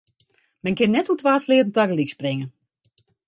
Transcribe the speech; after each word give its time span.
Men 0.63 0.77
kin 0.79 0.91
net 0.93 1.09
oer 1.11 1.19
twa 1.21 1.33
sleatten 1.43 1.73
tagelyk 1.75 2.11
springe. 2.15 2.47